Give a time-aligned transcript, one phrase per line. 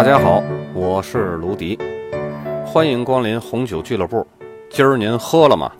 [0.00, 0.42] 大家好，
[0.72, 1.78] 我是卢迪，
[2.64, 4.26] 欢迎光临红酒俱乐部。
[4.70, 5.70] 今儿您喝了吗？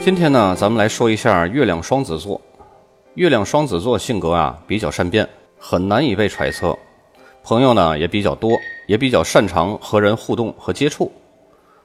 [0.00, 2.40] 今天呢，咱们来说一下月亮双子座。
[3.14, 6.78] 月亮双子座性格啊比较善变，很难以被揣测，
[7.42, 11.10] 朋友呢也比较多，也比较擅长和人互动和接触，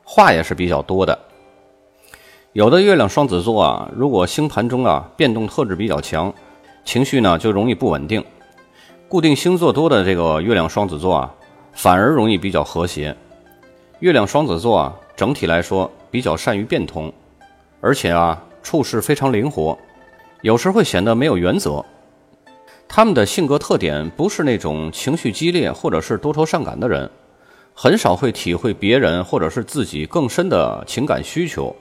[0.03, 1.17] 话也是比较多的。
[2.53, 6.33] 有的月亮双子座啊，如果星盘中啊变动特质比较强，
[6.83, 8.23] 情绪呢就容易不稳定。
[9.07, 11.31] 固定星座多的这个月亮双子座啊，
[11.73, 13.15] 反而容易比较和谐。
[13.99, 17.13] 月亮双子座啊，整体来说比较善于变通，
[17.81, 19.77] 而且啊处事非常灵活，
[20.41, 21.85] 有时会显得没有原则。
[22.87, 27.07] 他们的性格特点不是那种情绪激烈或者是多愁善感的人，
[27.75, 31.75] 很少会体会别人或者是自己更深的情感需求。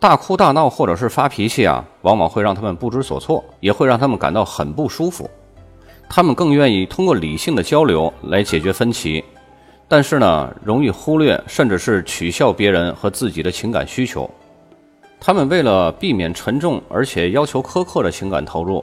[0.00, 5.28] 大哭大闹或者是发脾气啊，往往会让他们不知所措，也会让他们感到很不舒服。
[6.08, 9.22] 他们更愿意通过理性的交流来解决分歧，
[9.86, 14.28] 但是呢，容易忽略甚至是取笑别人和自己的情感需求。
[15.20, 18.82] 他们为了避免沉重而且要求苛刻的情感投入，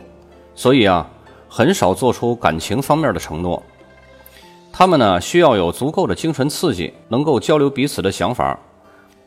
[0.53, 1.09] 所以啊，
[1.49, 3.61] 很少做出感情方面的承诺。
[4.71, 8.59] 他们呢，需要有足够的精神刺激，能够交流彼此的想法。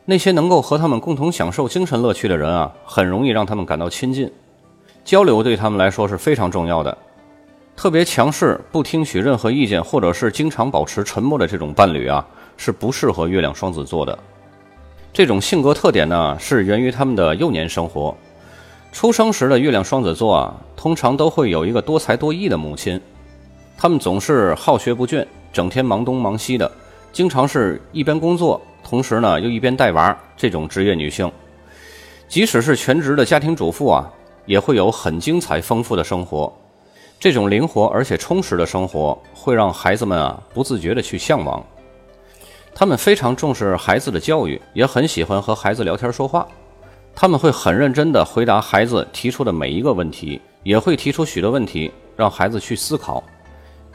[0.05, 4.31] 那些能够和他们共同享受精神乐趣的人啊，很容易让他们感到亲近。
[5.05, 6.97] 交流对他们来说是非常重要的。
[7.75, 12.25] 特别强势、不听取任何意见，或者是经常保持沉默的这种伴侣啊，
[12.57, 14.17] 是不适合月亮双子座的。
[15.13, 18.15] 这种性格特点呢，是源于他们的幼年生活。
[18.91, 22.99] 出生时的月亮双子座啊，通常都会有一个多才多艺的母亲。
[23.77, 26.69] 他们总是好学不倦，整天忙东忙西的，
[27.11, 28.61] 经常是一边工作。
[28.83, 31.31] 同时呢，又一边带娃，这种职业女性，
[32.27, 34.11] 即使是全职的家庭主妇啊，
[34.45, 36.51] 也会有很精彩丰富的生活。
[37.19, 41.63] 这种灵活而且充实的生活，会让孩子们啊不自觉的去向往。
[42.73, 46.47] 他们非常重视孩子的教育，也很喜欢和孩子聊天说话。
[47.13, 53.23] 他们会很认真地回答孩子提出的每一个问题，也会提出许多问题让孩子去思考。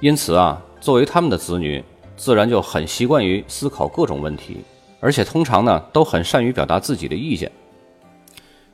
[0.00, 1.82] 因此啊，作为他们的子女，
[2.16, 4.58] 自然就很习惯于思考各种问题。
[5.06, 7.48] 而且通常呢，都很善于表达自己的意见。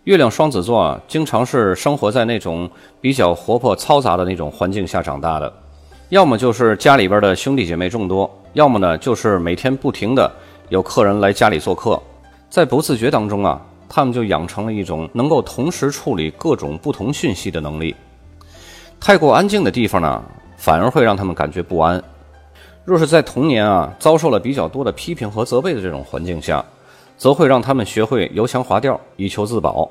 [0.05, 2.71] 月亮双子座啊，经常是生活在那种
[3.03, 5.53] 比较活泼嘈杂的那种环境下长大的，
[6.09, 10.33] 要么就是家里边的兄弟姐妹众多，要么呢就是每天不停的
[10.71, 12.03] 有客人来家里做客，
[12.49, 17.95] 在不自觉当中啊，他们就养成了一种能够同时处理各种不同讯息的能力。
[18.99, 20.23] 太过安静的地方呢，
[20.57, 22.03] 反而会让他们感觉不安。
[22.85, 26.65] 若是在童年啊遭受了比较多的批评和责备的这种环境下，
[27.17, 29.89] 则会让他们学会油腔滑调以求自保。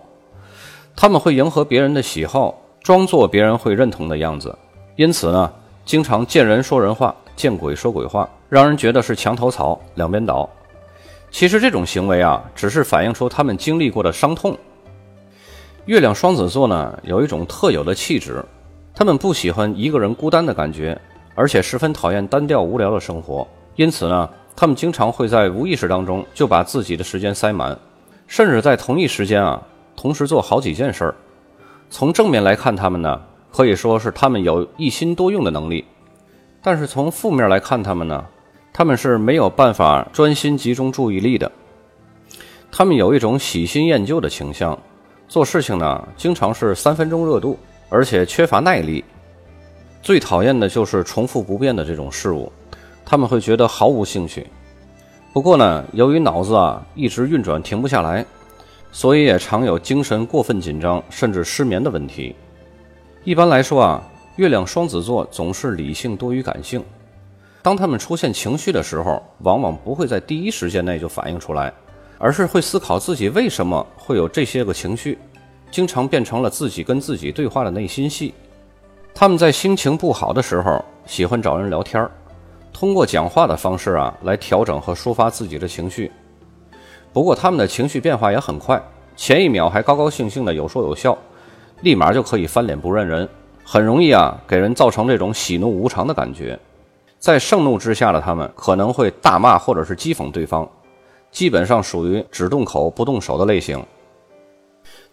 [0.95, 4.53] 他们会迎合别人的喜好，装作别人会认同的样子。
[4.97, 5.51] 因此呢，
[5.85, 10.47] 经常见人说人话，见鬼说鬼话，让人觉得是墙头草，两边倒。
[11.31, 14.57] 其实这种行为啊，只是反映出他们经历过的伤痛。
[15.85, 18.43] 月亮双子座呢，有一种特有的气质，
[18.93, 20.99] 他们不喜欢一个人孤单的感觉。
[21.41, 27.75] 而且十分讨厌单调无聊的生活，因此呢，他们经常会在无意识当中就把自己的时间塞满，
[28.27, 29.59] 甚至在同一时间啊，
[29.95, 31.15] 同时做好几件事儿。
[31.89, 33.19] 从正面来看，他们呢，
[33.51, 35.83] 可以说是他们有一心多用的能力；
[36.61, 38.23] 但是从负面来看，他们呢，
[38.71, 41.51] 他们是没有办法专心集中注意力的。
[42.71, 44.77] 他们有一种喜新厌旧的倾向，
[45.27, 47.57] 做事情呢，经常是三分钟热度，
[47.89, 49.03] 而且缺乏耐力。
[50.01, 52.51] 最讨厌的就是重复不变的这种事物，
[53.05, 54.47] 他们会觉得毫无兴趣。
[55.31, 58.25] 不过呢，由于脑子啊一直运转停不下来，
[58.91, 62.35] 所以也常有精神过分紧张甚至失眠的问题。
[63.23, 64.03] 一般来说啊，
[64.37, 66.83] 月亮双子座总是理性多于感性。
[67.61, 71.71] 当他们出现情绪的时候，往往不会在第一时间内就反映出来，
[72.17, 75.19] 而是会思考自己为什么会有这些个情绪，
[75.69, 78.33] 经常变成了自己跟自己对话的内心戏。
[79.21, 82.09] 他们在心情不好的时候，喜欢找人聊天儿
[82.73, 86.11] 通过讲话的方式啊，来调整和抒发自己的情绪。
[87.13, 88.81] 不过，他们的情绪变化也很快，
[89.15, 91.15] 前一秒还高高兴兴的有说有笑，
[91.81, 93.29] 立马就可以翻脸不认人，
[93.63, 96.57] 很容易啊，给人造成这种喜怒无常的感觉。
[97.19, 100.67] 在盛怒之下的他们，可能会大骂或者是讥讽对方，
[101.29, 103.85] 基本上属于只动口不动手的类型。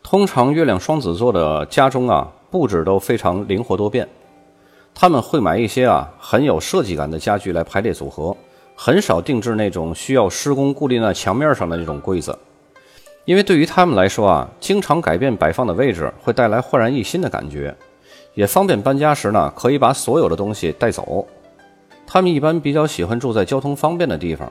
[0.03, 2.27] 通常，月亮双子座的家中啊。
[2.51, 4.09] 布置都非常灵活多变，
[4.95, 8.37] 他们会买一些啊很有设计感的家具来排列组合，
[8.75, 12.37] 很少定制那种需要施工固定在墙面上的那种柜子。
[13.25, 17.77] 因为对于他们来说啊，经常改变摆放的位置会带来焕然一新的感觉，
[18.33, 21.27] 也方便搬家时呢可以把所有的东西带走。
[22.07, 24.51] 他们一般比较喜欢住在交通方便的地方，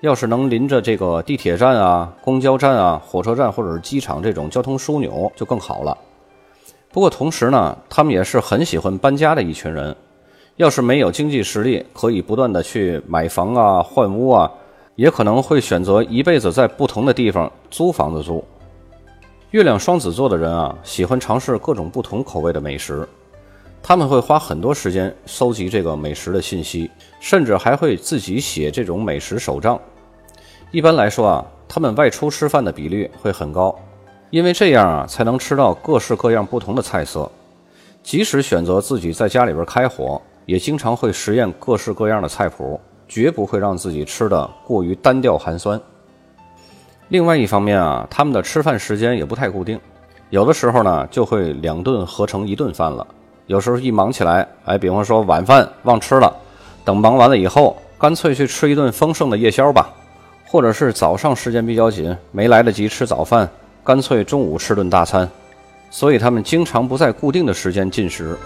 [0.00, 5.96] 要是能临着这个地铁站啊、公交站啊、火车站或者是机场这种交通枢纽就更好了。
[6.90, 9.94] 不过同时呢，他们也是很喜欢搬家的一群人。
[10.56, 14.50] 要是没有经济实力，可以不断的去买房啊、换屋啊，
[14.96, 18.44] 也可能会选择一辈子在不同的地方租房子住。
[19.52, 23.08] 月亮双子座的人啊，喜欢尝试各种不同口味的美食，
[23.80, 29.80] 他们会花很多时间搜集这个美食的信息，甚至还会自己写这种美食手账。
[30.72, 33.78] 一般来说啊，他们外出吃饭的比率会很高，
[34.30, 37.30] 因为这样啊，才能吃到各式各样不同的菜色。
[38.02, 40.20] 即使选择自己在家里边开火。
[40.48, 45.78] 也经常会实验各式各样的菜谱，绝不会让自己吃的过于单调寒酸。
[47.08, 49.78] 另外一方面啊，他们的吃饭时间也不太固定，
[50.30, 53.06] 有的时候呢就会两顿合成一顿饭了。
[53.44, 56.34] 有时候一忙起来，哎，比方说晚饭忘吃了，
[56.82, 59.94] 等忙完了以后，干脆去吃一顿丰盛的夜宵吧；
[60.46, 63.46] 或者是早上时间比较紧，没来得及吃早饭，
[63.88, 65.26] 干脆中午吃顿大餐。
[65.88, 68.36] 所以他们经常不在固定的时间进食。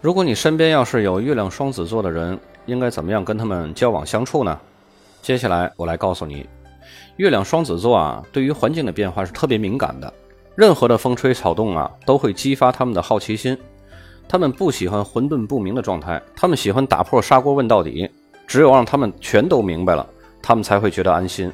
[0.00, 4.58] 如果你身边要是有月亮双子座的人，应该怎么样跟他们交往相处呢？
[5.20, 6.48] 接下来我来告诉你，
[7.18, 10.10] 月亮双子座啊，对于环境的变化是特别敏感的，
[10.54, 13.54] 任何的风吹草动啊，都会激发他们的好奇心。
[14.26, 18.10] 他们不喜欢混沌不明的状态，他们喜欢打破砂锅问到底。
[18.46, 20.04] 只有让他们全都明白了，
[20.42, 21.52] 他们才会觉得安心。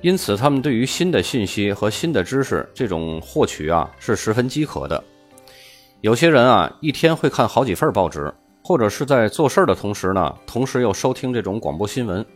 [0.00, 5.02] 因此，他们对于新的信息和新的知识这种获取啊，是十分饥渴的。
[6.00, 8.32] 有些人啊，一天会看好几份报纸，
[8.64, 12.26] 或者是在做事儿的同时呢，同时又收听这种广播新闻。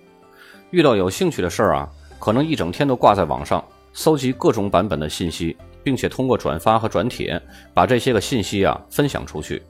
[0.70, 1.90] 遇到有兴趣的事儿啊，
[2.20, 7.40] 可能一整天都挂在网上，搜集各种版本的信息，并且通过转发和转帖，
[7.74, 9.60] 把这些个信息啊分享出去。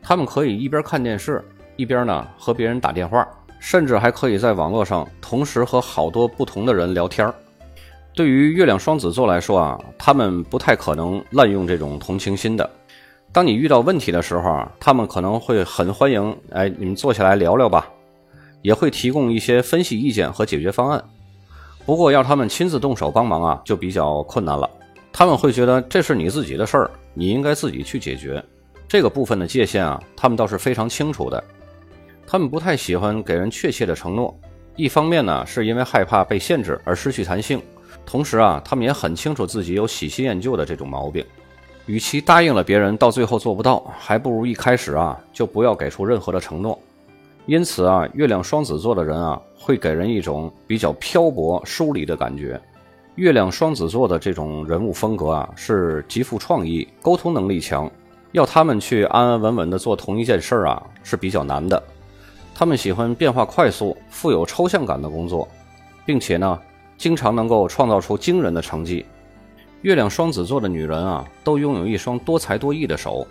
[0.00, 1.44] 他们可以一边看电视，
[1.76, 3.26] 一边呢和别人打电话，
[3.64, 7.34] 甚至还可以在网络上同时和好多不同的人聊天儿。
[8.14, 12.70] 对于月亮双子座来说啊，他们不太可能滥用这种同情心的。
[13.32, 17.88] 当你遇到问题的时候啊，他们可能会很欢迎，哎，你们坐下来聊聊吧，
[18.60, 21.02] 也会提供一些分析意见和解决方案。
[21.86, 24.68] 不过要他们亲自动手帮忙啊，就比较困难了。
[25.10, 28.44] 他们会觉得这是你自己的事儿，你应该自己去解决。
[28.86, 31.42] 这个部分的界限啊，他们倒是非常清楚的。
[32.26, 34.34] 他们不太喜欢给人确切的承诺，
[34.76, 37.60] 一方面呢，是因为害怕被限制而失去弹性，
[38.04, 41.24] 同时啊，他们也很清楚自己有喜新厌旧的这种毛病。
[41.86, 46.78] 与其答应了别人，到最后做不到，还不如一开始啊就不要给出任何的承诺。
[47.46, 52.58] 因此啊，月亮双子座的人啊，会给人一种比较漂泊、疏离的感觉。
[53.16, 57.88] 月亮双子座的这种人物风格啊，是极富创意、沟通能力强，
[58.32, 61.80] 要他们去安安稳稳地做同一件事儿啊，是比较难的。
[62.54, 65.48] 他们喜欢变化快速、富有抽象感的工作，
[66.06, 66.58] 并且呢，
[66.96, 69.04] 经常能够创造出惊人的成绩。
[69.82, 73.26] 月亮双子座的女人啊，都拥有一双多才多艺的手，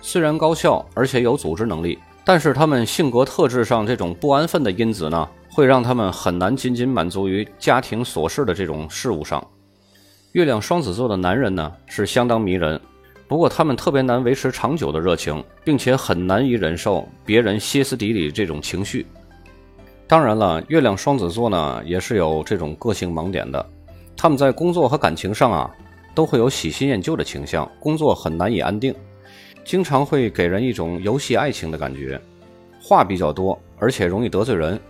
[0.00, 9.46] 虽然高效，而且有组织能力，但是她们性格特质上这种不安分的因子呢，会让他们很难仅仅满足于家庭琐事的这种事物上。
[10.32, 12.80] 月亮双子座的男人呢，是相当迷人，
[13.26, 19.06] 不过他们特别难维持长久的热情，并且很难以忍受别人歇斯底里这种情绪。
[20.06, 23.64] 当然了，月亮双子座呢，也是有这种个性盲点的，
[24.16, 25.70] 他们在工作和感情上啊。
[26.14, 28.94] 都会有喜新厌旧的倾向，工作很难以安定，
[29.64, 32.20] 经常会给人一种游戏爱情的感觉。
[32.80, 34.80] 话比较多，而且容易得罪人，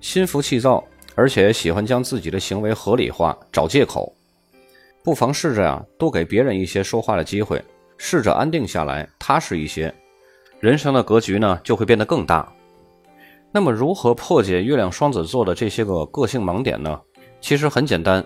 [0.00, 0.82] 心浮气躁，
[1.14, 4.10] 而且喜欢将自己的行为合理化，找借口。
[5.04, 7.62] 不妨试着呀，多给别人一些说话的机会，
[7.98, 9.94] 试着安定下来，踏实一些，
[10.60, 12.50] 人生的格局呢就会变得更大。
[13.52, 16.98] 那么，如何破解月亮双子座的这些个个性盲点呢？
[17.38, 18.24] 其实很简单。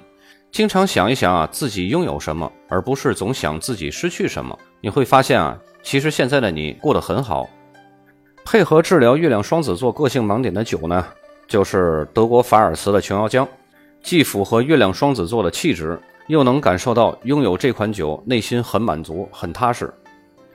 [0.52, 4.56] 经常想一想啊，自己拥有什么，而不是总想自己失去什么。
[4.80, 7.50] 你会发现啊，其实现在的你过得很好。
[8.44, 11.04] 配合治疗月亮双子座个性盲点的酒呢，
[11.49, 13.44] 就是德国法尔茨的琼瑶浆，
[14.00, 19.92] 既符合月亮双子座的气质，又能感受到拥有这款酒内心很满足、很踏实。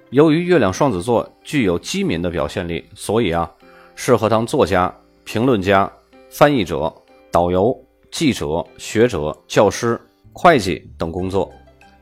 [0.09, 3.51] 由于月亮双子座具有机敏的表现力，所以啊，
[3.95, 5.91] 适合当作家、评论家、
[6.29, 6.93] 翻译者、
[7.29, 7.77] 导游。
[8.11, 9.99] 记者、学者、教师、
[10.33, 11.51] 会计等工作，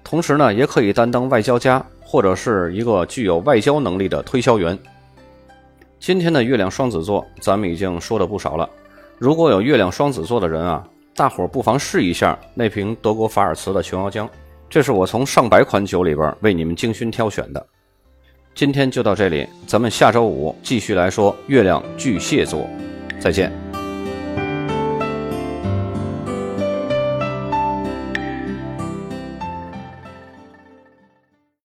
[0.04, 4.78] 同时呢，也可以担当外交家或者是一个具有外交能力的推销员。
[6.02, 8.70] 今天的月亮双子座，咱们已经说了不少了。
[9.18, 10.86] 如果有月亮双子座的人啊，
[11.22, 14.28] 大伙儿不妨试一下那瓶德国法尔茨的琼瑶浆，
[14.68, 17.64] 这是我从上百款酒里边为你们精心挑选的。
[18.56, 22.68] 今天就到这里，咱们下周五继续来说月亮巨蟹座，
[23.20, 23.71] 再见。